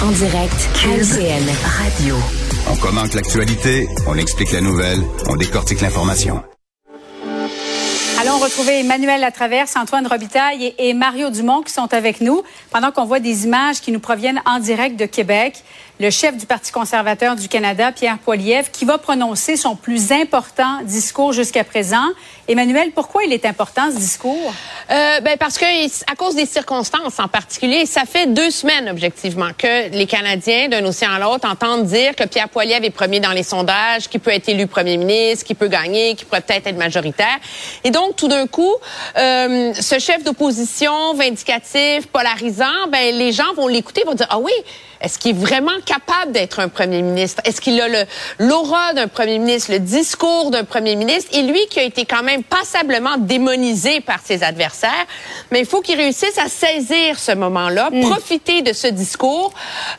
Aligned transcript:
En 0.00 0.12
direct 0.12 0.68
à 0.84 0.96
LCN 0.96 1.44
Radio. 1.64 2.14
On 2.70 2.76
commente 2.76 3.14
l'actualité, 3.14 3.88
on 4.06 4.14
explique 4.16 4.52
la 4.52 4.60
nouvelle, 4.60 5.00
on 5.28 5.34
décortique 5.34 5.80
l'information. 5.80 6.40
Allons 8.20 8.38
retrouver 8.38 8.80
Emmanuel 8.80 9.20
Latraverse, 9.20 9.74
Antoine 9.76 10.06
Robitaille 10.06 10.72
et, 10.78 10.88
et 10.88 10.94
Mario 10.94 11.30
Dumont 11.30 11.62
qui 11.62 11.72
sont 11.72 11.92
avec 11.92 12.20
nous 12.20 12.42
pendant 12.70 12.92
qu'on 12.92 13.06
voit 13.06 13.18
des 13.18 13.44
images 13.44 13.80
qui 13.80 13.90
nous 13.90 13.98
proviennent 13.98 14.40
en 14.46 14.60
direct 14.60 14.98
de 14.98 15.06
Québec 15.06 15.64
le 16.00 16.10
chef 16.10 16.36
du 16.36 16.46
Parti 16.46 16.70
conservateur 16.70 17.34
du 17.34 17.48
Canada, 17.48 17.90
Pierre 17.90 18.18
Poilievre, 18.18 18.70
qui 18.70 18.84
va 18.84 18.98
prononcer 18.98 19.56
son 19.56 19.74
plus 19.74 20.12
important 20.12 20.80
discours 20.84 21.32
jusqu'à 21.32 21.64
présent. 21.64 22.06
Emmanuel, 22.46 22.92
pourquoi 22.94 23.24
il 23.24 23.32
est 23.32 23.44
important 23.44 23.90
ce 23.90 23.96
discours? 23.96 24.52
Euh, 24.90 25.20
ben 25.20 25.36
parce 25.38 25.58
que 25.58 25.64
à 26.10 26.14
cause 26.14 26.36
des 26.36 26.46
circonstances 26.46 27.18
en 27.18 27.26
particulier, 27.26 27.84
ça 27.84 28.04
fait 28.04 28.26
deux 28.26 28.50
semaines 28.50 28.88
objectivement 28.88 29.50
que 29.58 29.90
les 29.90 30.06
Canadiens 30.06 30.68
d'un 30.68 30.84
océan 30.84 31.10
à 31.12 31.18
l'autre 31.18 31.48
entendent 31.48 31.86
dire 31.86 32.14
que 32.14 32.24
Pierre 32.24 32.48
Poilievre 32.48 32.84
est 32.84 32.90
premier 32.90 33.18
dans 33.18 33.32
les 33.32 33.42
sondages, 33.42 34.08
qu'il 34.08 34.20
peut 34.20 34.32
être 34.32 34.48
élu 34.48 34.68
premier 34.68 34.96
ministre, 34.96 35.44
qu'il 35.44 35.56
peut 35.56 35.68
gagner, 35.68 36.14
qu'il 36.14 36.26
pourrait 36.26 36.42
peut-être 36.42 36.68
être 36.68 36.78
majoritaire. 36.78 37.38
Et 37.82 37.90
donc 37.90 38.14
tout 38.14 38.28
d'un 38.28 38.46
coup, 38.46 38.74
euh, 39.16 39.74
ce 39.74 39.98
chef 39.98 40.22
d'opposition 40.22 41.14
vindicatif, 41.14 42.06
polarisant, 42.06 42.86
ben 42.88 43.14
les 43.16 43.32
gens 43.32 43.52
vont 43.56 43.66
l'écouter, 43.66 44.04
vont 44.06 44.14
dire 44.14 44.28
ah 44.30 44.38
oui, 44.38 44.52
est-ce 45.00 45.18
qu'il 45.18 45.30
est 45.30 45.40
vraiment 45.40 45.78
capable 45.84 46.32
d'être 46.32 46.60
un 46.60 46.68
premier 46.68 47.02
ministre? 47.02 47.40
Est-ce 47.44 47.60
qu'il 47.60 47.80
a 47.80 47.86
l'aura 48.38 48.94
d'un 48.94 49.08
premier 49.08 49.38
ministre, 49.38 49.72
le 49.72 49.78
discours 49.78 50.50
d'un 50.50 50.64
premier 50.64 50.96
ministre? 50.96 51.30
Et 51.36 51.42
lui 51.42 51.60
qui 51.70 51.78
a 51.78 51.84
été 51.84 52.04
quand 52.04 52.22
même 52.22 52.42
passablement 52.42 53.16
démonisé 53.16 54.00
par 54.00 54.20
ses 54.24 54.42
adversaires, 54.42 55.06
mais 55.50 55.60
il 55.60 55.66
faut 55.66 55.80
qu'il 55.80 55.96
réussisse 55.96 56.38
à 56.38 56.48
saisir 56.48 57.18
ce 57.18 57.32
moment-là, 57.32 57.90
mm. 57.92 58.00
profiter 58.00 58.62
de 58.62 58.72
ce 58.72 58.88
discours 58.88 59.52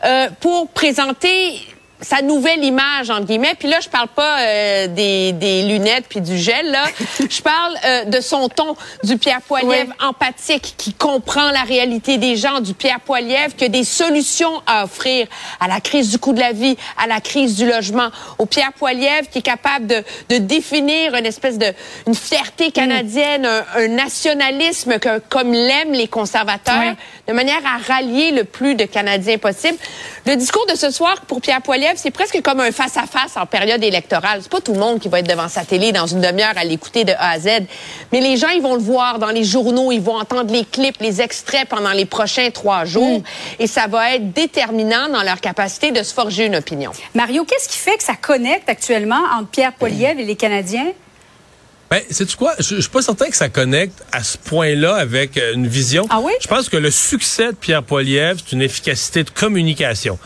euh, 0.04 0.30
pour 0.40 0.68
présenter 0.70 1.62
sa 2.02 2.22
nouvelle 2.22 2.64
image 2.64 3.10
entre 3.10 3.26
guillemets. 3.26 3.56
Puis 3.58 3.68
là, 3.68 3.80
je 3.82 3.90
parle 3.90 4.08
pas 4.08 4.40
euh, 4.40 4.88
des, 4.88 5.34
des, 5.34 5.64
lunettes 5.64 6.06
puis 6.08 6.22
du 6.22 6.38
gel 6.38 6.72
là. 6.72 6.86
je 7.30 7.42
parle 7.42 7.76
euh, 7.86 8.06
de 8.06 8.22
son 8.22 8.48
ton, 8.50 8.76
du 9.04 9.18
Pierre 9.18 9.42
Poilievre 9.42 9.94
empathique 10.02 10.76
qui 10.78 10.94
comprend 10.94 11.52
la 11.52 11.64
réalité 11.64 12.18
des 12.18 12.36
gens, 12.36 12.62
du 12.62 12.74
Pierre 12.74 13.00
Poilievre 13.02 13.56
qui 13.56 13.66
a 13.66 13.70
des 13.70 13.84
solutions 13.84 14.62
à 14.66 14.86
offrir 14.86 15.28
à 15.60 15.68
la 15.68 15.82
crise 15.82 16.10
du 16.10 16.20
coût 16.20 16.34
de 16.34 16.40
la 16.40 16.54
vie, 16.54 16.78
à 16.98 17.08
la 17.08 17.20
crise 17.22 17.56
du 17.56 17.66
logement, 17.68 18.10
au 18.38 18.46
Pierre 18.46 18.74
Poilievre 18.74 19.30
qui 19.30 19.40
est 19.40 19.44
capable 19.44 19.88
de, 19.88 20.04
de 20.30 20.38
définir 20.38 21.16
une 21.16 21.26
espèce 21.26 21.58
de 21.58 21.74
une 22.08 22.16
fierté 22.16 22.72
canadienne, 22.72 23.46
un, 23.46 23.88
nationalisme 23.88 25.00
que, 25.00 25.20
comme 25.30 25.52
l'aiment 25.52 25.94
les 25.94 26.08
conservateurs, 26.08 26.96
de 27.28 27.34
manière 27.34 27.62
à 27.66 27.78
rallier 27.92 28.32
le 28.32 28.44
plus 28.44 28.76
de 28.76 28.86
Canadiens 28.86 29.38
possible. 29.38 29.78
Le 30.26 30.36
discours 30.36 30.66
de 30.68 30.76
ce 30.76 30.92
soir 30.92 31.22
pour 31.22 31.42
Pierre 31.42 31.62
Poilievre 31.62 31.89
c'est 31.98 32.12
presque 32.12 32.42
comme 32.42 32.60
un 32.60 32.72
face-à-face 32.72 33.38
en 33.38 33.46
période 33.46 33.84
électorale. 33.84 34.40
C'est 34.42 34.52
pas 34.52 34.62
tout 34.62 34.74
le 34.74 34.80
monde 34.80 35.00
qui 35.00 35.10
va 35.10 35.20
être 35.20 35.28
devant 35.28 35.48
sa 35.48 35.66
télé 35.66 35.92
dans 35.92 36.08
une 36.08 36.22
demi-heure 36.22 36.58
à 36.58 36.64
l'écouter 36.64 37.04
de 37.04 37.14
A 37.14 37.32
à 37.32 37.40
Z. 37.40 37.48
Mais 38.12 38.22
les 38.22 38.38
gens, 38.38 38.50
ils 38.50 38.62
vont 38.62 38.76
le 38.76 38.82
voir 38.82 39.20
dans 39.20 39.30
les 39.30 39.44
journaux, 39.44 39.92
ils 39.92 40.02
vont 40.02 40.18
entendre 40.18 40.52
les 40.52 40.66
clips, 40.66 41.00
les 41.00 41.22
extraits 41.22 41.68
pendant 41.68 41.92
les 41.92 42.06
prochains 42.06 42.50
trois 42.52 42.86
jours. 42.86 43.20
Mm. 43.20 43.24
Et 43.60 43.68
ça 43.68 43.88
va 43.88 44.16
être 44.16 44.34
déterminant 44.34 45.10
dans 45.10 45.24
leur 45.24 45.42
capacité 45.42 45.92
de 45.92 46.04
se 46.04 46.14
forger 46.14 46.46
une 46.46 46.56
opinion. 46.56 46.92
Mario, 47.14 47.46
qu'est-ce 47.46 47.70
qui 47.70 47.78
fait 47.78 47.98
que 47.98 48.04
ça 48.04 48.16
connecte 48.16 48.70
actuellement 48.70 49.22
entre 49.38 49.50
Pierre 49.50 49.74
Poilievre 49.74 50.20
et 50.20 50.26
les 50.26 50.36
Canadiens? 50.36 50.88
Ben, 51.90 52.04
c'est 52.12 52.36
quoi? 52.36 52.54
Je, 52.60 52.76
je 52.76 52.82
suis 52.82 52.90
pas 52.90 53.02
certain 53.02 53.30
que 53.30 53.36
ça 53.36 53.50
connecte 53.50 54.04
à 54.12 54.24
ce 54.24 54.38
point-là 54.38 54.96
avec 54.96 55.38
euh, 55.38 55.56
une 55.56 55.66
vision. 55.66 56.06
Ah 56.12 56.20
oui? 56.22 56.34
Je 56.40 56.48
pense 56.48 56.70
que 56.70 56.78
le 56.78 56.92
succès 56.92 57.48
de 57.48 57.56
Pierre 57.56 57.82
Poilievre, 57.82 58.40
c'est 58.46 58.56
une 58.56 58.62
efficacité 58.62 59.24
de 59.24 59.32
communication. 59.32 60.20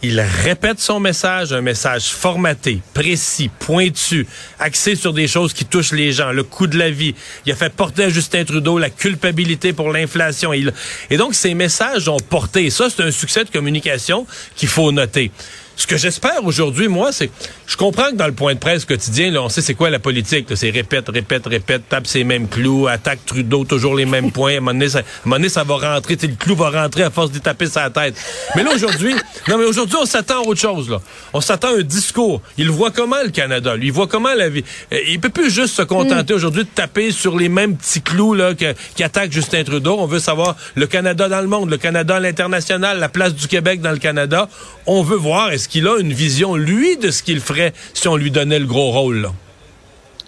Il 0.00 0.20
répète 0.20 0.78
son 0.78 1.00
message, 1.00 1.52
un 1.52 1.60
message 1.60 2.10
formaté, 2.10 2.80
précis, 2.94 3.50
pointu, 3.58 4.28
axé 4.60 4.94
sur 4.94 5.12
des 5.12 5.26
choses 5.26 5.52
qui 5.52 5.64
touchent 5.64 5.90
les 5.90 6.12
gens, 6.12 6.30
le 6.30 6.44
coût 6.44 6.68
de 6.68 6.78
la 6.78 6.88
vie. 6.88 7.16
Il 7.46 7.52
a 7.52 7.56
fait 7.56 7.72
porter 7.72 8.04
à 8.04 8.08
Justin 8.08 8.44
Trudeau 8.44 8.78
la 8.78 8.90
culpabilité 8.90 9.72
pour 9.72 9.92
l'inflation. 9.92 10.52
Et 10.52 11.16
donc, 11.16 11.34
ces 11.34 11.54
messages 11.54 12.08
ont 12.08 12.20
porté. 12.20 12.70
ça, 12.70 12.88
c'est 12.88 13.02
un 13.02 13.10
succès 13.10 13.44
de 13.44 13.50
communication 13.50 14.24
qu'il 14.54 14.68
faut 14.68 14.92
noter. 14.92 15.32
Ce 15.78 15.86
que 15.86 15.96
j'espère 15.96 16.44
aujourd'hui, 16.44 16.88
moi, 16.88 17.12
c'est, 17.12 17.30
je 17.68 17.76
comprends 17.76 18.10
que 18.10 18.16
dans 18.16 18.26
le 18.26 18.32
point 18.32 18.52
de 18.54 18.58
presse 18.58 18.84
quotidien, 18.84 19.30
là, 19.30 19.44
on 19.44 19.48
sait 19.48 19.62
c'est 19.62 19.74
quoi 19.74 19.90
la 19.90 20.00
politique. 20.00 20.48
C'est 20.56 20.70
répète, 20.70 21.08
répète, 21.08 21.46
répète, 21.46 21.88
tape 21.88 22.08
ses 22.08 22.24
mêmes 22.24 22.48
clous, 22.48 22.88
attaque 22.88 23.24
Trudeau, 23.24 23.64
toujours 23.64 23.94
les 23.94 24.04
mêmes 24.04 24.32
points. 24.32 24.54
À 24.54 24.56
un 24.56 24.60
moment 24.60 24.72
donné, 24.72 24.88
ça, 24.88 25.02
ça 25.48 25.62
va 25.64 25.94
rentrer, 25.94 26.18
le 26.20 26.34
clou 26.34 26.56
va 26.56 26.70
rentrer 26.70 27.04
à 27.04 27.10
force 27.10 27.30
d'y 27.30 27.40
taper 27.40 27.66
sa 27.66 27.90
tête. 27.90 28.16
Mais 28.56 28.64
là, 28.64 28.70
aujourd'hui, 28.74 29.14
non, 29.46 29.56
mais 29.56 29.66
aujourd'hui, 29.66 29.96
on 30.02 30.04
s'attend 30.04 30.42
à 30.42 30.48
autre 30.48 30.60
chose, 30.60 30.90
là. 30.90 31.00
On 31.32 31.40
s'attend 31.40 31.68
à 31.68 31.78
un 31.78 31.82
discours. 31.82 32.42
Il 32.56 32.70
voit 32.70 32.90
comment, 32.90 33.22
le 33.22 33.30
Canada? 33.30 33.76
Lui, 33.76 33.86
il 33.86 33.92
voit 33.92 34.08
comment 34.08 34.34
la 34.34 34.48
vie? 34.48 34.64
Euh, 34.92 34.98
il 35.06 35.20
peut 35.20 35.28
plus 35.28 35.48
juste 35.48 35.76
se 35.76 35.82
contenter 35.82 36.32
mm. 36.32 36.36
aujourd'hui 36.36 36.64
de 36.64 36.70
taper 36.74 37.12
sur 37.12 37.36
les 37.36 37.48
mêmes 37.48 37.76
petits 37.76 38.02
clous, 38.02 38.34
là, 38.34 38.52
qui 38.54 39.04
attaquent 39.04 39.30
Justin 39.30 39.62
Trudeau. 39.62 39.96
On 40.00 40.06
veut 40.06 40.18
savoir 40.18 40.56
le 40.74 40.88
Canada 40.88 41.28
dans 41.28 41.40
le 41.40 41.46
monde, 41.46 41.70
le 41.70 41.76
Canada 41.76 42.16
à 42.16 42.20
l'international, 42.20 42.98
la 42.98 43.08
place 43.08 43.32
du 43.32 43.46
Québec 43.46 43.80
dans 43.80 43.92
le 43.92 43.98
Canada. 43.98 44.48
On 44.86 45.04
veut 45.04 45.16
voir, 45.16 45.52
est-ce 45.52 45.67
qu'il 45.68 45.86
a 45.86 45.98
une 45.98 46.12
vision, 46.12 46.56
lui, 46.56 46.96
de 46.96 47.10
ce 47.10 47.22
qu'il 47.22 47.40
ferait 47.40 47.72
si 47.94 48.08
on 48.08 48.16
lui 48.16 48.30
donnait 48.30 48.58
le 48.58 48.66
gros 48.66 48.90
rôle. 48.90 49.22
Là? 49.22 49.32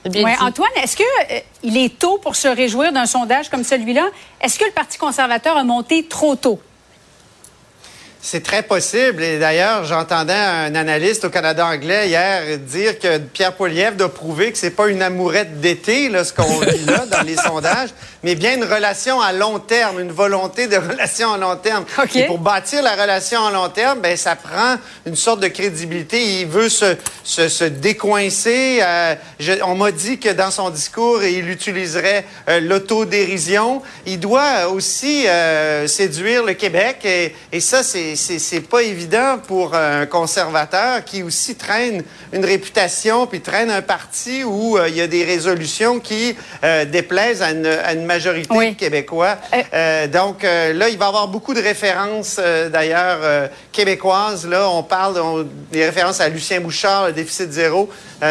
Ouais, 0.06 0.37
Antoine, 0.41 0.71
est-ce 0.83 0.97
que 0.97 1.03
euh, 1.03 1.41
il 1.62 1.77
est 1.77 1.99
tôt 1.99 2.19
pour 2.19 2.34
se 2.34 2.49
réjouir 2.49 2.93
d'un 2.93 3.06
sondage 3.06 3.50
comme 3.50 3.65
celui-là? 3.65 4.09
Est-ce 4.41 4.59
que 4.59 4.65
le 4.65 4.71
Parti 4.71 4.97
conservateur 4.97 5.56
a 5.56 5.65
monté 5.65 6.05
trop 6.05 6.37
tôt? 6.37 6.61
C'est 8.22 8.42
très 8.42 8.62
possible. 8.62 9.22
Et 9.22 9.38
d'ailleurs, 9.38 9.84
j'entendais 9.84 10.32
un 10.34 10.75
analyste 10.75 11.25
au 11.25 11.31
Canada 11.31 11.66
anglais 11.66 12.08
hier 12.08 12.58
dire 12.58 12.98
que 12.98 13.19
Pierre 13.19 13.54
Poilievre 13.54 13.97
doit 13.97 14.12
prouver 14.12 14.53
que 14.53 14.58
c'est 14.58 14.70
pas 14.70 14.88
une 14.88 15.03
amourette 15.03 15.60
d'été, 15.60 16.08
là, 16.08 16.25
ce 16.25 16.32
qu'on 16.32 16.60
dit 16.60 16.84
là, 16.86 17.06
dans 17.10 17.22
les 17.22 17.36
sondages, 17.48 17.91
mais 18.22 18.34
bien 18.34 18.54
une 18.54 18.64
relation 18.64 19.20
à 19.20 19.32
long 19.32 19.58
terme, 19.58 20.00
une 20.00 20.12
volonté 20.12 20.66
de 20.66 20.76
relation 20.76 21.32
à 21.32 21.38
long 21.38 21.56
terme. 21.56 21.84
Et 22.14 22.25
pour 22.26 22.38
bâtir 22.38 22.82
la 22.82 22.92
relation 22.92 23.44
à 23.47 23.50
long 23.50 23.69
terme, 23.70 24.00
ben, 24.00 24.16
ça 24.16 24.37
prend 24.37 24.76
une 25.06 25.16
sorte 25.16 25.41
de 25.41 25.48
crédibilité. 25.48 26.41
Il 26.41 26.47
veut 26.47 26.69
se, 26.69 26.97
se, 27.25 27.48
se 27.48 27.64
décoincer. 27.64 28.81
Euh, 28.82 29.14
on 29.64 29.75
m'a 29.75 29.92
dit 29.92 30.19
que 30.19 30.28
dans 30.28 30.50
son 30.50 30.69
discours, 30.70 31.22
il 31.25 31.48
utiliserait 31.48 32.26
euh, 32.48 32.60
l'autodérision. 32.60 33.82
Il 34.04 34.20
doit 34.20 34.69
aussi 34.69 35.26
euh, 35.26 35.87
séduire 35.87 36.44
le 36.44 36.52
Québec. 36.52 36.98
Et, 37.04 37.34
et 37.52 37.60
ça, 37.60 37.82
c'est 37.82 38.09
c'est 38.16 38.60
pas 38.60 38.82
évident 38.82 39.38
pour 39.47 39.75
un 39.75 40.06
conservateur 40.06 41.04
qui 41.04 41.22
aussi 41.22 41.54
traîne 41.54 42.03
une 42.32 42.44
réputation 42.44 43.26
puis 43.26 43.41
traîne 43.41 43.71
un 43.71 43.82
parti 43.82 44.44
où 44.44 44.78
euh, 44.78 44.88
il 44.88 44.97
y 44.97 45.00
a 45.00 45.06
des 45.06 45.25
résolutions 45.25 46.00
qui 46.00 46.37
euh, 46.65 46.84
déplaisent 46.84 47.43
à 47.43 47.50
une, 47.50 48.04
majorité 48.04 48.70
de 48.70 48.75
Québécois. 48.75 49.37
Euh, 49.72 50.06
donc 50.06 50.43
là, 50.43 50.88
il 50.88 50.99
va 50.99 51.04
y 51.04 51.09
avoir 51.09 51.28
beaucoup 51.28 51.54
de 51.54 51.60
références 51.60 52.41
d'ailleurs 52.72 53.50
québécoises. 53.72 54.47
Là, 54.47 54.69
on 54.69 54.82
parle 54.82 55.47
des 55.70 55.84
références 55.84 56.20
à 56.20 56.28
Lucien 56.28 56.60
Bouchard, 56.60 57.09
le 57.09 57.12
déficit 57.12 57.53
zéro. 57.53 57.88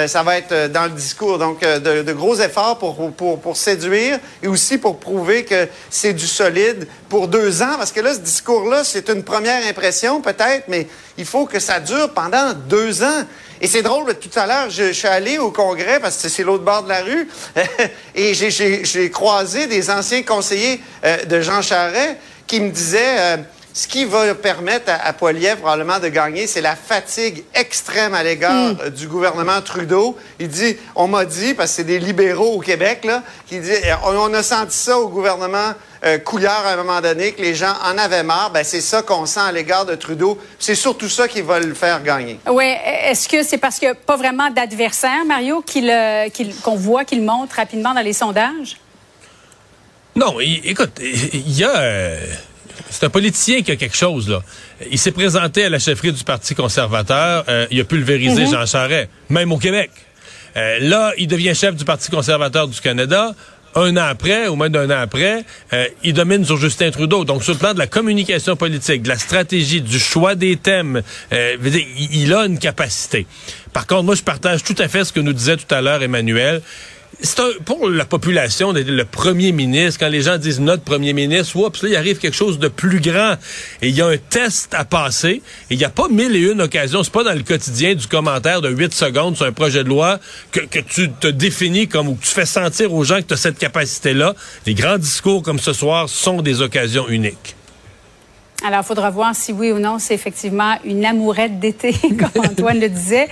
ça 0.07 0.23
va 0.23 0.37
être 0.37 0.71
dans 0.71 0.85
le 0.85 0.91
discours. 0.91 1.37
Donc 1.37 1.61
de, 1.61 2.01
de, 2.01 2.13
gros 2.13 2.35
efforts 2.35 2.77
pour, 2.77 3.11
pour, 3.11 3.39
pour 3.39 3.57
séduire 3.57 4.19
et 4.43 4.47
aussi 4.47 4.77
pour 4.77 4.99
prouver 4.99 5.45
que 5.45 5.67
c'est 5.89 6.13
du 6.13 6.27
solide 6.27 6.87
pour 7.09 7.27
deux 7.27 7.61
ans. 7.61 7.75
Parce 7.77 7.91
que 7.91 8.01
là, 8.01 8.13
ce 8.13 8.19
discours-là, 8.19 8.83
c'est 8.83 9.09
une 9.09 9.23
première 9.23 9.65
peut-être, 9.73 10.67
mais 10.67 10.87
il 11.17 11.25
faut 11.25 11.45
que 11.45 11.59
ça 11.59 11.79
dure 11.79 12.13
pendant 12.13 12.53
deux 12.53 13.03
ans. 13.03 13.23
Et 13.61 13.67
c'est 13.67 13.81
drôle, 13.81 14.15
tout 14.15 14.39
à 14.39 14.45
l'heure, 14.45 14.69
je, 14.69 14.93
suis 14.93 15.07
allé 15.07 15.37
au 15.37 15.51
congrès 15.51 15.99
parce 15.99 16.21
que 16.21 16.29
c'est 16.29 16.43
l'autre 16.43 16.63
bord 16.63 16.83
de 16.83 16.89
la 16.89 17.01
rue 17.01 17.27
et 18.15 18.33
j'ai 18.33 19.11
croisé 19.11 19.67
des 19.67 19.89
anciens 19.89 20.23
conseillers 20.23 20.81
euh, 21.03 21.25
de 21.25 21.41
Jean 21.41 21.61
Charest 21.61 22.15
qui 22.47 22.61
me 22.61 22.69
disaient 22.69 23.19
euh, 23.19 23.37
ce 23.73 23.87
qui 23.87 24.05
va 24.05 24.33
permettre 24.33 24.89
à, 24.89 25.05
à 25.05 25.13
Poilievre 25.13 25.57
probablement 25.57 25.99
de 25.99 26.07
gagner, 26.07 26.47
c'est 26.47 26.61
la 26.61 26.75
fatigue 26.75 27.43
extrême 27.53 28.13
à 28.13 28.23
l'égard 28.23 28.73
hmm. 28.73 28.77
euh, 28.81 28.89
du 28.89 29.07
gouvernement 29.07 29.61
Trudeau. 29.61 30.17
Il 30.39 30.47
dit, 30.47 30.77
on 30.95 31.07
m'a 31.07 31.25
dit, 31.25 31.53
parce 31.53 31.71
que 31.71 31.75
c'est 31.77 31.83
des 31.83 31.99
libéraux 31.99 32.55
au 32.55 32.59
Québec, 32.59 33.03
là, 33.03 33.23
qui 33.45 33.59
dit, 33.59 33.71
on 34.05 34.33
a 34.33 34.41
senti 34.41 34.77
ça 34.77 34.97
au 34.97 35.09
gouvernement 35.09 35.73
euh, 36.05 36.17
Couillard 36.17 36.65
à 36.65 36.73
un 36.73 36.75
moment 36.77 37.01
donné, 37.01 37.33
que 37.33 37.41
les 37.41 37.55
gens 37.55 37.73
en 37.83 37.97
avaient 37.97 38.23
marre. 38.23 38.51
Ben, 38.51 38.63
c'est 38.63 38.81
ça 38.81 39.01
qu'on 39.01 39.25
sent 39.25 39.39
à 39.39 39.51
l'égard 39.51 39.85
de 39.85 39.95
Trudeau. 39.95 40.39
C'est 40.57 40.75
surtout 40.75 41.09
ça 41.09 41.27
qui 41.27 41.41
va 41.41 41.59
le 41.59 41.73
faire 41.73 42.01
gagner. 42.03 42.39
Oui. 42.49 42.73
Est-ce 43.05 43.27
que 43.27 43.43
c'est 43.43 43.57
parce 43.57 43.79
qu'il 43.79 43.87
n'y 43.87 43.93
a 43.93 43.95
pas 43.95 44.17
vraiment 44.17 44.49
d'adversaire, 44.49 45.25
Mario, 45.27 45.63
qu'on 46.63 46.75
voit 46.75 47.05
qu'il 47.05 47.21
monte 47.21 47.53
rapidement 47.53 47.93
dans 47.93 48.01
les 48.01 48.13
sondages? 48.13 48.77
Non, 50.15 50.39
écoute, 50.39 50.99
il 51.01 51.51
y 51.57 51.63
a... 51.63 51.77
Euh, 51.77 52.19
c'est 52.89 53.05
un 53.05 53.09
politicien 53.09 53.61
qui 53.61 53.71
a 53.71 53.75
quelque 53.75 53.95
chose, 53.95 54.27
là. 54.29 54.41
Il 54.89 54.97
s'est 54.97 55.11
présenté 55.11 55.65
à 55.65 55.69
la 55.69 55.79
chefferie 55.79 56.11
du 56.11 56.23
Parti 56.23 56.55
conservateur. 56.55 57.45
Euh, 57.47 57.67
il 57.71 57.79
a 57.79 57.83
pulvérisé 57.83 58.45
mm-hmm. 58.45 58.51
Jean 58.51 58.65
Charest, 58.65 59.09
même 59.29 59.51
au 59.51 59.57
Québec. 59.57 59.91
Euh, 60.57 60.79
là, 60.81 61.13
il 61.17 61.27
devient 61.27 61.53
chef 61.53 61.75
du 61.75 61.85
Parti 61.85 62.09
conservateur 62.09 62.67
du 62.67 62.79
Canada. 62.81 63.33
Un 63.75 63.97
an 63.97 64.05
après, 64.09 64.47
ou 64.47 64.55
moins 64.55 64.69
d'un 64.69 64.89
an 64.89 65.01
après, 65.01 65.43
euh, 65.73 65.85
il 66.03 66.13
domine 66.13 66.43
sur 66.45 66.57
Justin 66.57 66.91
Trudeau. 66.91 67.25
Donc, 67.25 67.43
sur 67.43 67.53
le 67.53 67.59
plan 67.59 67.73
de 67.73 67.79
la 67.79 67.87
communication 67.87 68.55
politique, 68.55 69.03
de 69.03 69.09
la 69.09 69.17
stratégie, 69.17 69.81
du 69.81 69.99
choix 69.99 70.35
des 70.35 70.57
thèmes, 70.57 71.01
euh, 71.33 71.57
il 72.11 72.33
a 72.33 72.45
une 72.45 72.59
capacité. 72.59 73.25
Par 73.73 73.87
contre, 73.87 74.03
moi, 74.03 74.15
je 74.15 74.23
partage 74.23 74.63
tout 74.63 74.75
à 74.77 74.87
fait 74.87 75.03
ce 75.05 75.13
que 75.13 75.19
nous 75.19 75.33
disait 75.33 75.57
tout 75.57 75.73
à 75.73 75.81
l'heure 75.81 76.01
Emmanuel 76.01 76.61
c'est 77.21 77.59
pour 77.65 77.89
la 77.89 78.05
population 78.05 78.71
le 78.71 79.03
premier 79.03 79.51
ministre, 79.51 79.99
quand 79.99 80.09
les 80.09 80.21
gens 80.21 80.37
disent 80.37 80.59
notre 80.59 80.83
premier 80.83 81.13
ministre, 81.13 81.57
oups, 81.57 81.83
là, 81.83 81.89
il 81.89 81.95
arrive 81.95 82.17
quelque 82.17 82.35
chose 82.35 82.59
de 82.59 82.69
plus 82.69 83.01
grand 83.01 83.33
et 83.81 83.89
il 83.89 83.95
y 83.95 84.01
a 84.01 84.07
un 84.07 84.17
test 84.17 84.73
à 84.73 84.85
passer 84.85 85.41
et 85.69 85.73
il 85.73 85.77
n'y 85.77 85.83
a 85.83 85.89
pas 85.89 86.07
mille 86.07 86.35
et 86.35 86.51
une 86.51 86.61
occasions. 86.61 87.03
C'est 87.03 87.11
pas 87.11 87.23
dans 87.23 87.33
le 87.33 87.43
quotidien 87.43 87.93
du 87.93 88.07
commentaire 88.07 88.61
de 88.61 88.69
8 88.69 88.93
secondes 88.93 89.35
sur 89.35 89.45
un 89.45 89.51
projet 89.51 89.83
de 89.83 89.89
loi 89.89 90.19
que, 90.51 90.61
que 90.61 90.79
tu 90.79 91.11
te 91.11 91.27
définis 91.27 91.87
comme 91.87 92.07
ou 92.07 92.15
que 92.15 92.23
tu 92.23 92.31
fais 92.31 92.45
sentir 92.45 92.93
aux 92.93 93.03
gens 93.03 93.17
que 93.17 93.27
tu 93.27 93.33
as 93.33 93.37
cette 93.37 93.57
capacité-là. 93.57 94.33
Les 94.65 94.73
grands 94.73 94.97
discours 94.97 95.43
comme 95.43 95.59
ce 95.59 95.73
soir 95.73 96.07
sont 96.07 96.41
des 96.41 96.61
occasions 96.61 97.09
uniques. 97.09 97.55
Alors, 98.65 98.81
il 98.83 98.85
faudra 98.85 99.09
voir 99.09 99.35
si 99.35 99.53
oui 99.53 99.71
ou 99.71 99.79
non 99.79 99.99
c'est 99.99 100.13
effectivement 100.13 100.77
une 100.83 101.05
amourette 101.05 101.59
d'été, 101.59 101.93
comme 102.01 102.45
Antoine 102.45 102.79
le 102.79 102.89
disait 102.89 103.27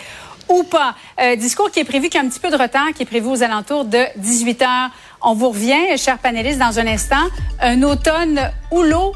ou 0.49 0.63
pas. 0.63 0.95
Euh, 1.21 1.35
discours 1.35 1.71
qui 1.71 1.79
est 1.79 1.85
prévu, 1.85 2.09
qui 2.09 2.17
a 2.17 2.21
un 2.21 2.27
petit 2.27 2.39
peu 2.39 2.49
de 2.49 2.55
retard, 2.55 2.87
qui 2.95 3.03
est 3.03 3.07
prévu 3.07 3.27
aux 3.27 3.43
alentours 3.43 3.85
de 3.85 4.03
18 4.17 4.61
heures. 4.61 4.89
On 5.21 5.33
vous 5.33 5.49
revient, 5.49 5.97
chers 5.97 6.19
panélistes, 6.19 6.59
dans 6.59 6.79
un 6.79 6.87
instant. 6.87 7.27
Un 7.59 7.81
automne 7.83 8.51
houleux, 8.71 9.11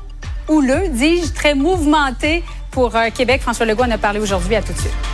houleux, 0.48 0.88
dis-je, 0.90 1.32
très 1.34 1.54
mouvementé 1.54 2.44
pour 2.72 2.96
euh, 2.96 3.10
Québec. 3.10 3.42
François 3.42 3.66
Legault 3.66 3.84
en 3.84 3.92
a 3.92 3.98
parlé 3.98 4.20
aujourd'hui. 4.20 4.56
À 4.56 4.62
tout 4.62 4.74
de 4.74 4.80
suite. 4.80 5.11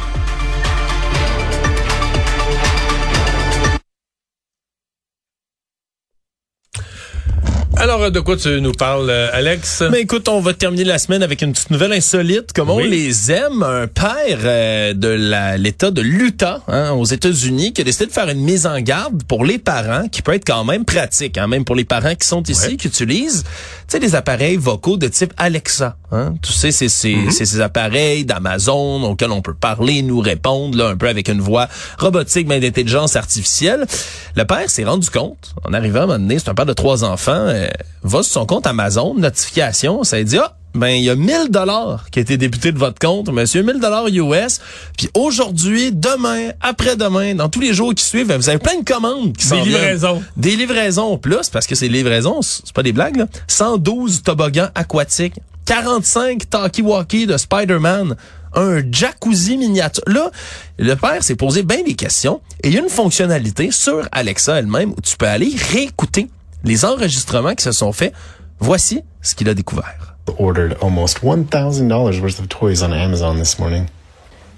Alors, 7.97 8.11
de 8.11 8.19
quoi 8.19 8.37
tu 8.37 8.61
nous 8.61 8.73
parles, 8.73 9.09
euh, 9.09 9.29
Alex? 9.33 9.83
Mais 9.91 10.01
écoute, 10.01 10.29
on 10.29 10.39
va 10.39 10.53
terminer 10.53 10.83
la 10.83 10.99
semaine 10.99 11.23
avec 11.23 11.41
une 11.41 11.51
petite 11.51 11.71
nouvelle 11.71 11.93
insolite. 11.93 12.53
Comme 12.53 12.69
on 12.69 12.77
les 12.77 13.31
aime, 13.31 13.63
un 13.63 13.87
père 13.87 14.37
euh, 14.43 14.93
de 14.93 15.55
l'État 15.57 15.89
de 15.89 16.01
l'Utah, 16.01 16.61
hein, 16.67 16.91
aux 16.91 17.05
États-Unis, 17.05 17.73
qui 17.73 17.81
a 17.81 17.83
décidé 17.83 18.05
de 18.05 18.11
faire 18.11 18.29
une 18.29 18.41
mise 18.41 18.67
en 18.67 18.79
garde 18.81 19.23
pour 19.23 19.43
les 19.43 19.57
parents, 19.57 20.07
qui 20.09 20.21
peut 20.21 20.33
être 20.33 20.45
quand 20.45 20.63
même 20.63 20.85
pratique, 20.85 21.39
hein, 21.39 21.47
même 21.47 21.65
pour 21.65 21.75
les 21.75 21.85
parents 21.85 22.13
qui 22.13 22.27
sont 22.27 22.43
ici, 22.43 22.77
qui 22.77 22.87
utilisent, 22.87 23.43
tu 23.43 23.93
sais, 23.93 23.99
des 23.99 24.13
appareils 24.13 24.57
vocaux 24.57 24.97
de 24.97 25.07
type 25.07 25.33
Alexa. 25.37 25.97
Hein. 26.11 26.35
Tu 26.43 26.53
sais, 26.53 26.71
c'est 26.71 26.89
ces, 26.89 27.15
mm-hmm. 27.15 27.31
ces 27.31 27.61
appareils 27.61 28.25
d'Amazon 28.25 29.03
auxquels 29.03 29.31
on 29.31 29.41
peut 29.41 29.55
parler, 29.55 30.03
nous 30.03 30.19
répondre, 30.19 30.77
là, 30.77 30.89
un 30.89 30.97
peu 30.97 31.07
avec 31.07 31.29
une 31.29 31.41
voix 31.41 31.67
robotique, 31.97 32.47
mais 32.47 32.59
d'intelligence 32.59 33.15
artificielle. 33.15 33.87
Le 34.35 34.45
père 34.45 34.69
s'est 34.69 34.85
rendu 34.85 35.09
compte, 35.09 35.55
en 35.65 35.73
arrivant 35.73 36.01
à 36.01 36.03
un 36.03 36.05
moment 36.05 36.19
donné, 36.19 36.37
c'est 36.37 36.49
un 36.49 36.53
père 36.53 36.67
de 36.67 36.73
trois 36.73 37.03
enfants, 37.03 37.31
euh, 37.31 37.67
euh, 37.67 37.69
va 38.03 38.23
sur 38.23 38.33
son 38.33 38.45
compte 38.45 38.67
Amazon, 38.67 39.13
notification, 39.15 40.03
ça 40.03 40.21
dit 40.23 40.37
ah 40.37 40.57
ben 40.77 40.89
il 40.89 41.03
y 41.03 41.09
a 41.09 41.15
1000 41.15 41.49
dollars 41.49 42.09
qui 42.11 42.19
a 42.19 42.21
été 42.21 42.37
débuté 42.37 42.71
de 42.71 42.77
votre 42.77 42.99
compte, 42.99 43.29
monsieur, 43.29 43.63
1000 43.63 43.79
dollars 43.79 44.07
US. 44.07 44.61
Puis 44.97 45.09
aujourd'hui, 45.15 45.91
demain, 45.91 46.51
après-demain, 46.61 47.35
dans 47.35 47.49
tous 47.49 47.59
les 47.59 47.73
jours 47.73 47.93
qui 47.95 48.03
suivent, 48.03 48.31
vous 48.31 48.49
avez 48.49 48.59
plein 48.59 48.79
de 48.79 48.85
commandes 48.85 49.35
qui 49.35 49.49
Des 49.49 49.61
livraisons. 49.61 50.23
Des 50.35 50.55
livraisons 50.55 51.17
plus 51.17 51.49
parce 51.51 51.65
que 51.65 51.75
ces 51.75 51.89
livraisons, 51.89 52.41
c'est 52.41 52.73
pas 52.73 52.83
des 52.83 52.93
blagues 52.93 53.17
là. 53.17 53.27
112 53.47 54.23
toboggans 54.23 54.69
aquatiques, 54.75 55.39
45 55.65 56.49
talkie-walkie 56.49 57.25
de 57.25 57.37
Spider-Man, 57.37 58.15
un 58.53 58.81
jacuzzi 58.91 59.57
miniature. 59.57 60.03
Là, 60.07 60.31
le 60.77 60.95
père 60.95 61.23
s'est 61.23 61.35
posé 61.35 61.63
bien 61.63 61.83
des 61.83 61.95
questions 61.95 62.41
et 62.63 62.69
il 62.69 62.73
y 62.73 62.77
a 62.77 62.81
une 62.81 62.89
fonctionnalité 62.89 63.71
sur 63.71 64.07
Alexa 64.11 64.59
elle-même 64.59 64.91
où 64.91 65.01
tu 65.01 65.17
peux 65.17 65.27
aller 65.27 65.53
réécouter 65.71 66.27
les 66.67 66.85
enregistrements 66.85 67.55
qui 67.55 67.63
se 67.63 67.71
sont 67.71 67.93
faits, 67.93 68.13
voici 68.59 69.01
ce 69.21 69.35
qu'il 69.35 69.49
a 69.49 69.53
découvert. 69.53 70.15
Ordered 70.37 70.77
almost 70.81 71.21
$1,000 71.23 72.19
worth 72.19 72.39
of 72.39 72.49
toys 72.49 72.83
on 72.83 72.91
Amazon 72.91 73.37
this 73.39 73.57
morning. 73.57 73.87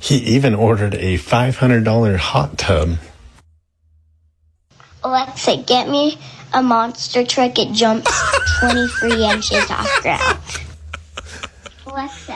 He 0.01 0.15
even 0.35 0.55
ordered 0.55 0.95
a 0.95 1.17
$500 1.17 2.17
hot 2.17 2.57
tub. 2.57 2.97
Alexa, 5.03 5.57
get 5.67 5.87
me 5.87 6.17
a 6.51 6.61
monster 6.61 7.23
truck. 7.23 7.57
It 7.59 7.71
jumps 7.71 8.11
23 8.59 9.25
inches 9.25 9.69
off 9.69 10.01
ground. 10.01 10.39
Alexa, 11.85 12.35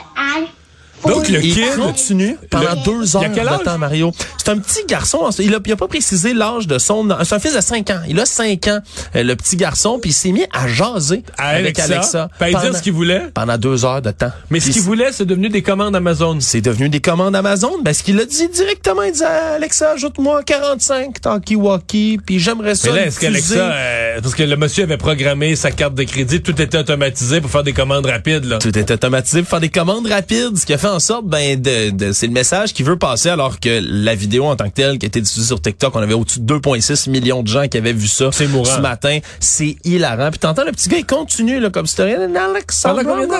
Donc, 1.06 1.28
le 1.28 1.44
il 1.44 1.70
continue 1.76 2.36
pendant 2.50 2.76
deux 2.82 3.16
heures 3.16 3.22
de 3.28 3.64
temps, 3.64 3.78
Mario? 3.78 4.12
C'est 4.38 4.50
un 4.50 4.58
petit 4.58 4.84
garçon. 4.86 5.28
Il 5.38 5.54
a, 5.54 5.58
il 5.64 5.72
a 5.72 5.76
pas 5.76 5.88
précisé 5.88 6.34
l'âge 6.34 6.66
de 6.66 6.78
son... 6.78 7.08
C'est 7.24 7.34
un 7.34 7.38
fils 7.38 7.54
de 7.54 7.60
5 7.60 7.90
ans. 7.90 8.00
Il 8.08 8.18
a 8.20 8.26
5 8.26 8.68
ans, 8.68 8.80
euh, 9.16 9.22
le 9.22 9.36
petit 9.36 9.56
garçon, 9.56 9.98
puis 9.98 10.10
il 10.10 10.14
s'est 10.14 10.32
mis 10.32 10.44
à 10.52 10.68
jaser 10.68 11.22
avec 11.38 11.78
Alexa. 11.78 12.28
Pas 12.38 12.50
dire 12.50 12.76
ce 12.76 12.82
qu'il 12.82 12.92
voulait? 12.92 13.22
Pendant 13.32 13.58
deux 13.58 13.84
heures 13.84 14.02
de 14.02 14.10
temps. 14.10 14.32
Mais 14.50 14.60
ce 14.60 14.70
qu'il 14.70 14.82
voulait, 14.82 15.12
c'est 15.12 15.24
devenu 15.24 15.48
des 15.48 15.62
commandes 15.62 15.96
Amazon. 15.96 16.38
C'est 16.40 16.60
devenu 16.60 16.88
des 16.88 17.00
commandes 17.00 17.36
Amazon. 17.36 17.72
Ben, 17.82 17.92
ce 17.92 18.02
qu'il 18.02 18.20
a 18.20 18.24
dit 18.24 18.48
directement, 18.48 19.02
il 19.02 19.12
dit 19.12 19.22
Alexa, 19.22 19.92
ajoute-moi 19.92 20.42
45 20.42 21.20
talkie-walkie, 21.20 22.18
puis 22.24 22.38
j'aimerais 22.38 22.74
ça. 22.74 22.90
Mais 22.90 23.00
là, 23.00 23.06
est-ce 23.06 23.20
qu'Alexa, 23.20 23.72
euh, 23.72 24.20
parce 24.20 24.34
que 24.34 24.42
le 24.42 24.56
monsieur 24.56 24.84
avait 24.84 24.96
programmé 24.96 25.56
sa 25.56 25.70
carte 25.70 25.94
de 25.94 26.04
crédit, 26.04 26.42
tout 26.42 26.60
était 26.60 26.78
automatisé 26.78 27.40
pour 27.40 27.50
faire 27.50 27.62
des 27.62 27.72
commandes 27.72 28.06
rapides, 28.06 28.44
là. 28.44 28.58
Tout 28.58 28.76
était 28.76 28.94
automatisé 28.94 29.40
pour 29.42 29.50
faire 29.50 29.60
des 29.60 29.68
commandes 29.68 30.06
rapides, 30.06 30.56
ce 30.56 30.66
qui 30.66 30.74
a 30.74 30.78
fait 30.78 30.88
en 30.94 31.00
sorte, 31.00 31.26
ben, 31.26 31.60
de, 31.60 31.90
de 31.90 32.12
c'est 32.12 32.26
le 32.26 32.32
message 32.32 32.72
qu'il 32.72 32.86
veut 32.86 32.96
passer 32.96 33.28
alors 33.28 33.58
que 33.58 33.80
la 33.82 34.14
vidéo 34.14 34.44
en 34.44 34.56
tant 34.56 34.68
que 34.68 34.74
telle 34.74 34.98
qui 34.98 35.06
a 35.06 35.08
été 35.08 35.20
diffusée 35.20 35.46
sur 35.46 35.60
TikTok, 35.60 35.94
on 35.96 36.00
avait 36.00 36.14
au-dessus 36.14 36.40
de 36.40 36.54
2,6 36.54 37.10
millions 37.10 37.42
de 37.42 37.48
gens 37.48 37.66
qui 37.66 37.78
avaient 37.78 37.92
vu 37.92 38.08
ça 38.08 38.30
ce 38.32 38.80
matin. 38.80 39.18
C'est 39.40 39.76
hilarant. 39.84 40.30
Puis 40.30 40.38
t'entends 40.38 40.64
le 40.64 40.72
petit 40.72 40.88
gars, 40.88 40.98
il 40.98 41.06
continue 41.06 41.60
là, 41.60 41.70
comme 41.70 41.86
si 41.86 42.00
rien. 42.00 42.32
Alexa. 42.34 42.94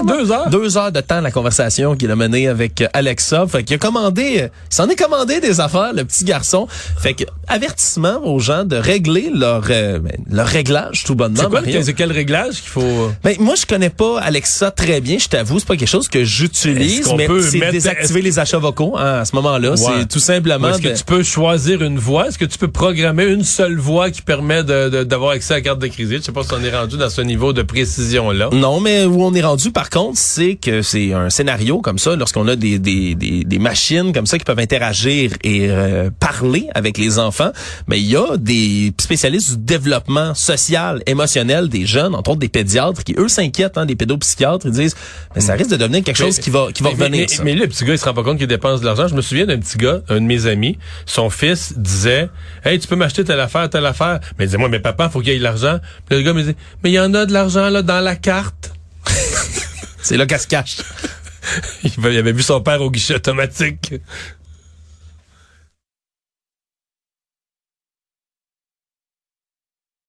Deux 0.07 0.33
heures? 0.33 0.51
Deux 0.51 0.77
heures 0.77 0.93
de 0.93 1.01
temps 1.01 1.21
la 1.21 1.31
conversation 1.31 1.97
qu'il 1.97 2.11
a 2.11 2.17
menée 2.17 2.49
avec 2.49 2.81
euh, 2.81 2.89
Alexa. 2.93 3.47
Fait 3.47 3.65
qu'il 3.65 3.77
a 3.77 3.79
commandé, 3.79 4.43
euh, 4.43 4.49
il 4.71 4.75
s'en 4.75 4.89
est 4.89 4.97
commandé 4.97 5.41
des 5.41 5.61
affaires, 5.61 5.93
le 5.93 6.05
petit 6.05 6.25
garçon. 6.25 6.67
Fait 6.99 7.15
que 7.15 7.25
avertissement 7.49 8.21
aux 8.25 8.39
gens 8.39 8.65
de 8.65 8.77
régler 8.77 9.31
leur 9.33 9.65
euh, 9.71 9.99
ben, 9.99 10.13
leur 10.31 10.47
réglage 10.47 11.05
tout 11.05 11.15
bonnement. 11.15 11.43
C'est 11.43 11.49
quoi 11.49 11.63
quel 11.97 12.13
réglage 12.13 12.61
qu'il 12.61 12.71
faut 12.71 13.11
Ben 13.23 13.37
moi 13.39 13.55
je 13.55 13.67
connais 13.67 13.91
pas 13.91 14.21
Alexa 14.21 14.71
très 14.71 15.01
bien, 15.01 15.19
je 15.19 15.29
t'avoue, 15.29 15.59
c'est 15.59 15.69
pas 15.69 15.77
quelque 15.77 15.89
chose 15.89 16.09
que 16.09 16.25
j'utilise, 16.25 17.13
mais 17.17 17.29
c'est 17.51 17.71
désactiver 17.71 18.23
les 18.23 18.39
achats 18.39 18.59
vocaux 18.59 18.97
hein, 18.97 19.21
à 19.21 19.25
ce 19.25 19.35
moment-là. 19.37 19.77
C'est 19.77 20.09
tout 20.09 20.19
simplement. 20.19 20.69
Est-ce 20.69 20.83
que 20.83 20.97
tu 20.97 21.05
peux 21.05 21.23
choisir 21.23 21.83
une 21.83 21.99
voix 21.99 22.29
Est-ce 22.29 22.39
que 22.39 22.45
tu 22.45 22.59
peux 22.59 22.69
programmer 22.69 23.25
une 23.25 23.45
seule 23.45 23.77
voix 23.79 24.11
qui 24.11 24.23
permet 24.23 24.65
d'avoir 24.65 25.31
accès 25.33 25.55
à 25.55 25.57
la 25.59 25.63
carte 25.63 25.79
de 25.79 25.87
crédit? 25.87 26.17
Je 26.17 26.23
sais 26.23 26.33
pas 26.33 26.43
si 26.43 26.53
on 26.53 26.63
est 26.63 26.75
rendu 26.75 26.97
dans 26.97 27.11
ce 27.11 27.21
niveau 27.21 27.53
de 27.53 27.63
précision 27.63 28.31
là. 28.31 28.49
Non, 28.53 28.81
mais 28.81 29.05
où 29.05 29.23
on 29.23 29.35
est 29.35 29.43
rendu 29.43 29.71
par 29.71 29.91
contre, 29.91 30.19
c'est 30.19 30.57
que 30.57 30.83
c'est 30.83 31.13
un 31.13 31.31
scénario 31.31 31.81
comme 31.81 31.99
ça 31.99 32.17
lorsqu'on 32.17 32.49
a 32.49 32.57
des, 32.57 32.79
des, 32.79 33.15
des, 33.15 33.45
des, 33.45 33.59
machines 33.59 34.13
comme 34.13 34.27
ça 34.27 34.39
qui 34.39 34.45
peuvent 34.45 34.59
interagir 34.59 35.33
et 35.43 35.69
euh, 35.69 36.11
parler 36.21 36.69
avec 36.75 36.99
les 36.99 37.19
enfants. 37.19 37.53
Mais 37.89 37.99
il 37.99 38.07
y 38.07 38.17
a 38.17 38.37
des 38.37 38.93
spécialistes 38.99 39.51
du 39.51 39.65
développement 39.65 40.35
social, 40.35 41.03
émotionnel 41.07 41.69
des 41.69 41.87
jeunes, 41.87 42.15
entre 42.15 42.31
autres 42.31 42.41
des 42.41 42.49
pédiatres 42.49 43.05
qui 43.05 43.15
eux 43.19 43.29
s'inquiètent, 43.29 43.79
hein, 43.79 43.87
des 43.87 43.97
pédopsychiatres, 43.97 44.67
ils 44.67 44.73
disent 44.73 44.97
mais 45.35 45.41
ça 45.41 45.55
risque 45.55 45.71
de 45.71 45.77
devenir 45.77 46.03
quelque 46.03 46.17
chose 46.17 46.39
qui 46.39 46.51
va 46.51 46.69
qui 46.73 46.83
va 46.83 46.91
revenir. 46.91 47.11
Mais, 47.11 47.24
le 47.27 47.67
petit 47.67 47.85
gars 47.85 47.93
il 47.93 47.99
se 47.99 48.05
rend 48.05 48.15
pas 48.15 48.23
compte 48.23 48.39
qu'il 48.39 48.47
dépense 48.47 48.81
de 48.81 48.87
l'argent. 48.87 49.09
Je 49.09 49.15
me 49.15 49.23
souviens 49.23 49.47
d'un 49.47 49.59
petit 49.59 49.79
gars, 49.79 50.01
un 50.09 50.17
de 50.17 50.21
mes 50.21 50.47
amis, 50.47 50.79
son 51.07 51.31
fils 51.31 51.75
disait 51.77 52.29
Hey, 52.65 52.79
tu 52.79 52.89
peux 52.89 52.97
m'acheter 52.97 53.25
telle 53.25 53.41
affaire, 53.41 53.69
telle 53.71 53.87
affaire. 53.87 54.21
Mais 54.39 54.45
il 54.45 54.49
disait 54.49 54.59
Moi, 54.59 54.69
mais 54.69 54.81
papa, 54.81 55.09
faut 55.09 55.21
qu'il 55.21 55.33
y 55.33 55.37
ait 55.37 55.39
de 55.39 55.45
l'argent. 55.45 55.79
Puis 56.09 56.19
le 56.19 56.25
gars 56.25 56.33
me 56.33 56.43
dit 56.43 56.57
Mais 56.83 56.91
il 56.91 56.95
y 56.95 57.01
en 57.01 57.13
a 57.15 57.27
de 57.27 57.33
l'argent 57.33 57.69
là 57.71 57.83
dans 57.83 58.01
la 58.01 58.17
carte. 58.17 58.73
C'est 60.03 60.17
là 60.17 60.27
qu'elle 60.27 60.41
se 60.41 60.47
cache. 60.47 60.79
il 61.85 62.19
avait 62.19 62.33
vu 62.33 62.43
son 62.43 62.61
père 62.61 62.81
au 62.83 62.91
guichet 62.91 63.15
automatique. 63.15 63.95